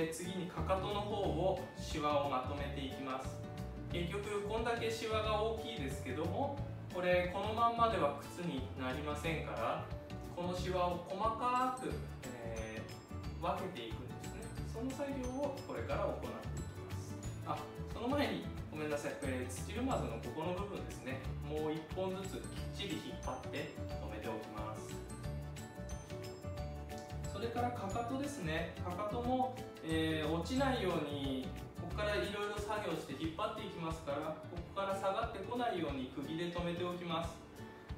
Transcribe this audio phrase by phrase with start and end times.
[0.00, 3.38] ね次にかかとの方をシワをまとめていきます。
[3.92, 6.56] 結局こんだけシワが大きいですけども
[6.94, 9.84] これこのまんまでは靴になりませんから
[10.34, 11.90] このシワを細かく、
[12.24, 14.42] えー、分けていくんですね。
[14.72, 17.12] その作業をこれから行っていきます。
[17.46, 17.58] あ
[17.92, 20.99] その前にごめんなさい、えー、土ルマズのここの部分です
[27.40, 28.76] それからかかとですね。
[28.84, 31.48] かかとも、えー、落ちないように
[31.80, 37.32] ここからいろいろ作業して引っ張っていきますからここから下がってこないように釘で留めておきます。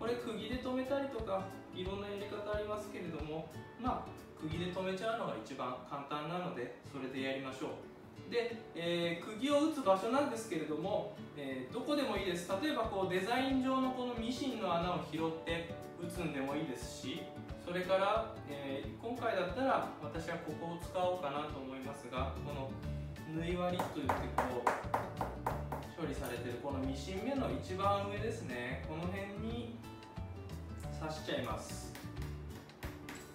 [0.00, 1.44] これ釘で留めたりとか
[1.76, 7.95] いろんなやり方ありますけれどもまあ釘で留めちゃうのが一番簡単なのでそれでやりましょう。
[8.30, 12.50] で、えー、釘を打つ場所なんですけれども、えー、どこでもいいです。
[12.62, 15.70] 例えばこうデザイン上のこのミシンの穴を拾って
[16.02, 17.22] 打つんでもいいですし
[17.64, 22.70] それから、えー、今回だったら私はここを使おうかなと思いますがこの
[23.34, 28.84] 縫い割りといってこう処理されてるこのミシン目の一番上ですね。
[28.88, 29.78] この辺に
[31.00, 31.92] 刺しちゃいます。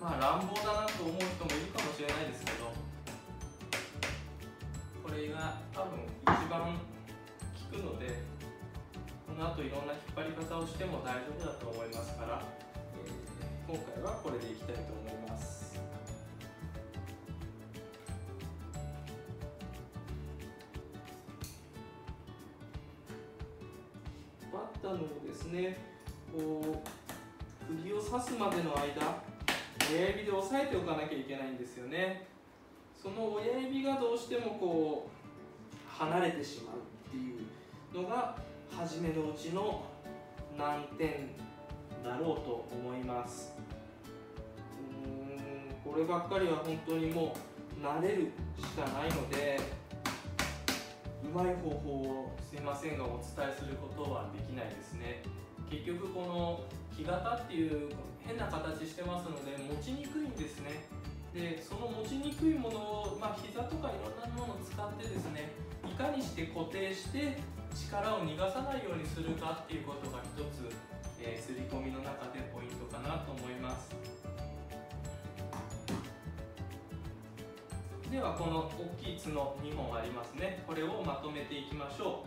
[0.00, 2.70] まあ乱暴だなと思う人もいるかもしれないですけど
[5.54, 8.18] が多分一番効くので
[9.26, 12.42] この後いろんな引っ張り方をしても大丈夫だと思いますから、
[12.94, 15.78] えー、今回はこれでいきたいと思います。
[24.52, 25.76] バッタのですね。
[26.32, 26.82] こ
[27.62, 29.22] う釘を刺すまでの間
[29.90, 32.26] 親指で押さえておかなきゃいけないんですよね。
[33.00, 35.13] その親指がどうしてもこう
[35.98, 36.76] 離れてしまう
[37.08, 38.36] っていうのが
[38.70, 39.84] 初めのうちの
[40.58, 41.30] 難点
[42.02, 43.52] だろうと思います。
[44.80, 47.36] うんこればっかりは本当にも
[47.80, 49.60] う慣れるしかないので
[51.24, 55.22] うまい方法をすいませんがお伝えすることはできないですね。
[55.70, 56.60] 結局この
[56.96, 60.84] 木型っていう変な形してますので持ちにくいんですね。
[61.34, 65.50] でその持ちにくいものを、まあ、膝とかいろんなものを使ってですね
[65.82, 67.42] いかにして固定して
[67.74, 70.70] 力を逃がさないようにするかっていうことが一つ、
[71.20, 73.90] えー、刷り込みの中でポイントかなと思います。
[78.08, 80.62] ではこの大きい角2本ありますね。
[80.68, 82.24] これをまとめていきましょ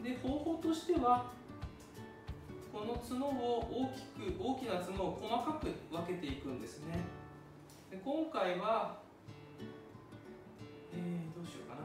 [0.00, 0.02] う。
[0.02, 1.26] で方法としては
[2.72, 7.21] この角を大きく大きな角を細かく分けていくんですね。
[7.92, 8.96] で今回は、
[10.94, 11.82] えー、どうしようかな。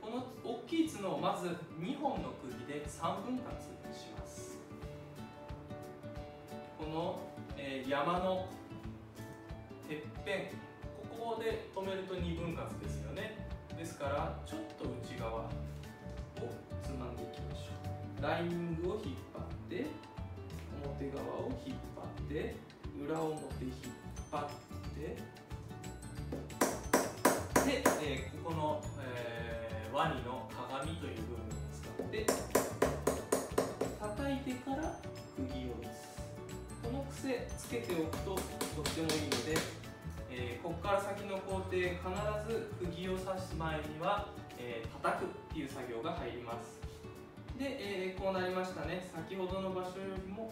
[0.00, 1.48] この大きい角をまず
[1.82, 3.58] 2本の釘で3分割
[3.90, 4.58] します。
[6.78, 7.18] この、
[7.56, 8.46] えー、山の
[9.88, 10.54] てっぺん。
[11.18, 13.48] ここで止めると2分割ですよね。
[13.76, 15.48] ですからちょっと内側を
[16.80, 18.22] つまんでいきましょう。
[18.22, 19.86] ライニングを引っ張って
[20.84, 22.54] 表側を引っ張って
[23.04, 23.74] 裏表引っ
[24.30, 24.48] 張っ
[24.94, 25.39] て、
[28.02, 32.24] えー、ここの、えー、ワニの鏡という部分を使って
[34.00, 34.96] 叩いてから
[35.36, 36.00] 釘を打つ
[36.82, 39.54] この癖つけておくととってもいいので、
[40.32, 42.00] えー、ここから先の工程必
[42.48, 44.28] ず釘を刺す前には、
[44.58, 46.80] えー、叩くっていう作業が入ります。
[47.58, 47.76] で、
[48.08, 49.04] えー、こうなりましたね。
[49.12, 50.49] 先ほどの場所よりも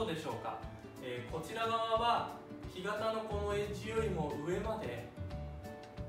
[0.00, 0.56] どうでしょうか、
[1.04, 2.32] えー、こちら側は
[2.74, 5.10] 木型のこのエッジよりも上まで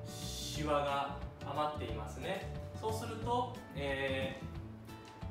[0.08, 2.48] シワが余っていますね。
[2.80, 4.52] そうすると、えー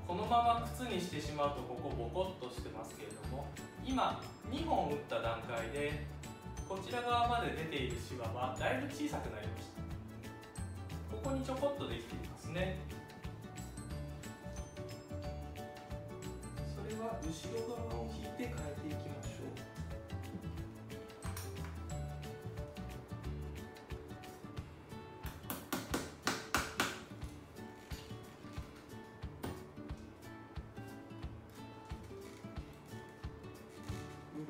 [0.06, 3.46] このまま靴にしてしまうとここボコッとしてますけれども
[3.86, 4.20] 今
[4.50, 6.04] 2本打った段階で
[6.68, 11.14] こちら側まで出ているシワはだいぶ小さくなりました。
[11.14, 12.76] ここにちょこっとできていますね。
[17.00, 19.56] は後ろ側を引いて変えていきましょう。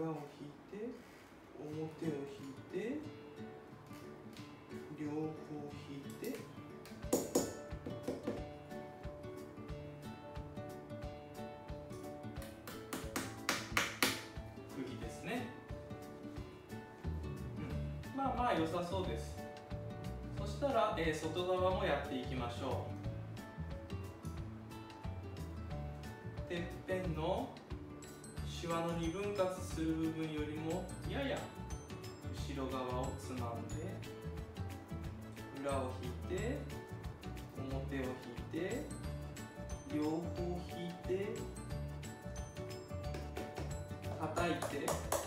[0.02, 0.90] 裏を引いて
[1.60, 2.49] 表を引いて。
[18.20, 19.34] まあまあ良さそうです。
[20.38, 22.86] そしたら、えー、外側もやっていきましょ
[26.46, 26.50] う。
[26.50, 27.48] てっぺんの
[28.46, 31.38] シワの二分割する部分よりもやや
[32.34, 33.86] 後ろ側をつまんで
[35.64, 36.58] 裏を引いて
[37.56, 38.02] 表を
[38.52, 38.84] 引いて
[39.94, 40.20] 両方
[40.76, 41.32] 引いて
[44.20, 45.19] 叩いて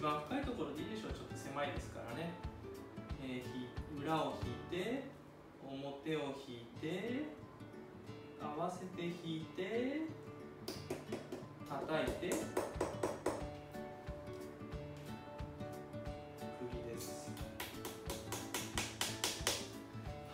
[0.00, 2.32] 一番深いところでいいでしょうちょっと狭いですからね、
[3.22, 4.40] えー、裏を
[4.72, 5.04] 引いて
[5.62, 7.28] 表を引いて
[8.40, 10.08] 合わせて引いて
[11.68, 12.40] 叩いて釘
[16.88, 17.30] です。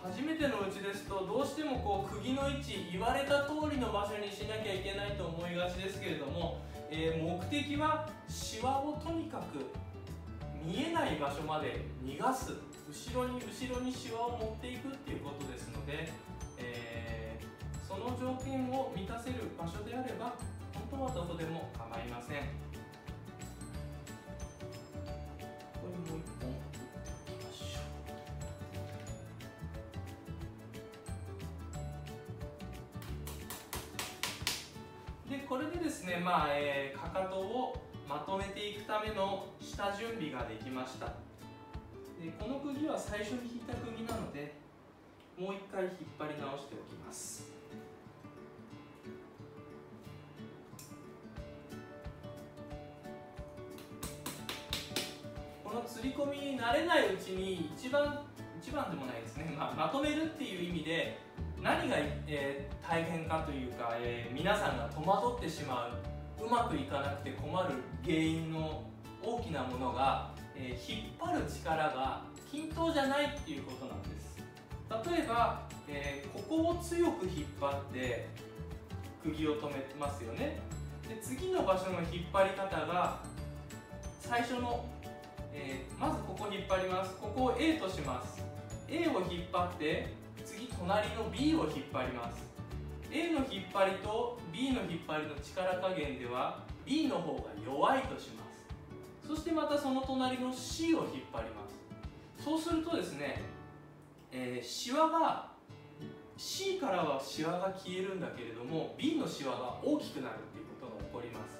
[0.01, 9.65] 初めてのうちですとどうしてもこう釘の位置言われた通りの場所にしなきゃいけないと思いがちですけれども、えー、目的はシワをとにかく
[10.63, 12.53] 見えない場所まで逃がす
[12.89, 16.09] 後ろに後ろにシワを持っていくっていうことですので、
[16.57, 20.35] えー、その条件を満たせる場所であれば
[20.89, 22.16] 本当はどこでも構いません。
[35.57, 37.73] これでですね、まあえー、かかとを
[38.07, 41.07] まとめていくための下準備ができました。
[41.07, 44.53] でこの釘は最初に引いた釘なので
[45.35, 47.49] もう一回引っ張り直しておきます。
[55.63, 58.27] この釣り込みに慣れないうちに一番
[58.61, 61.25] 一番でもないですね、まあ、まとめるっていう意味で
[61.67, 61.97] 何が、
[62.27, 65.91] えー、大変かというか、えー、皆さんが戸惑ってしま
[66.39, 67.73] ううまくいかなくて困る
[68.05, 68.83] 原因の
[69.21, 74.37] 大きなものが、えー、引っ張る力が均等じゃないっていうことなんです。
[75.11, 78.29] 例えば、えここを強く引っ張って
[79.21, 80.59] 釘を止めてますよね。
[81.09, 83.19] で次の場所の引っ張り方が
[84.21, 84.85] 最初の、
[85.53, 87.13] えまずここに引っ張ります。
[87.15, 88.41] ここを A とします。
[88.87, 90.07] A を引っ張って
[90.79, 92.45] 隣の B を引っ張ります。
[93.11, 99.27] A の引っ張りと B の引っ張りの力加減では B の方が弱いとします。
[99.27, 101.67] そしてまたその隣の C を引っ張りま
[102.37, 102.43] す。
[102.43, 103.41] そうするとですね、
[104.31, 105.51] えー、シワが
[106.37, 111.59] C からはシワが消えるんだけれども B のシワが大きくなるっていうことが起こります。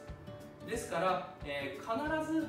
[0.70, 2.48] ですから、えー、必ず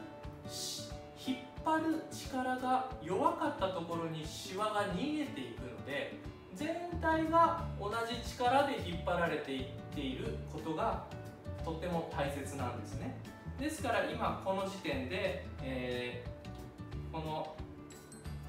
[1.26, 6.19] 引っ張る力が弱かったところにシワが逃げていくので
[6.59, 9.65] 全体が同じ力で引っ張られていっ
[9.95, 11.05] ていることが
[11.65, 13.17] とても大切なんですね。
[13.61, 17.55] ですから今この時点で、えー、この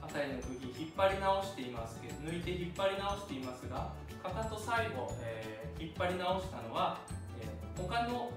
[0.02, 2.02] 辺りの釘引っ張り直しています。
[2.02, 6.98] けど抜いて引っ張り直していますがかかと最後、えー、引っ張り直したのは、
[7.40, 8.32] えー、他の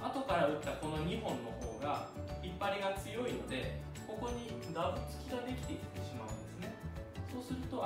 [0.00, 2.06] 後から打ったこの2本の方が
[2.42, 6.01] 引っ張りが強いのでここにダブつきができてきて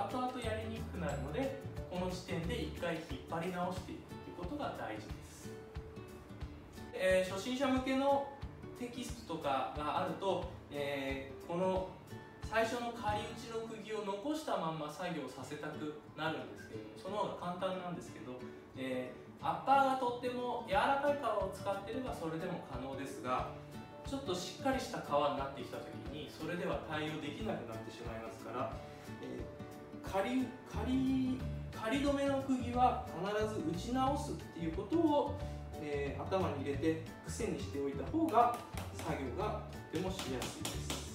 [0.04, 1.56] と後々やりにくくなるので
[1.88, 5.48] この時点で1回引っ張り直していくということが大事です、
[6.92, 8.28] えー、初心者向けの
[8.78, 11.88] テキストとかがあると、えー、この
[12.44, 18.36] 最初の仮打ちの釘を残したまま作業させたくなるんですけどその方が簡単なんですけど、
[18.76, 23.48] えー、アッパーがとっても柔らかい皮を使ってればそれでも可能ですが
[24.04, 28.70] ちょっとしっかりした皮になってきた時にそれでは対応できなくなってしまいますから
[30.12, 31.38] 仮仮
[31.72, 35.34] 仮止めの釘は必ず打ち直すっていうことを、
[35.74, 38.56] えー、頭に入れて癖にしておいた方が
[38.96, 41.06] 作業がとてもしやすいです。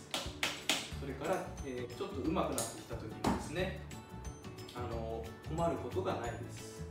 [1.00, 3.82] それから、えー、ちょっと上手くなってきた時にですね
[4.76, 6.91] あの困ることがないです。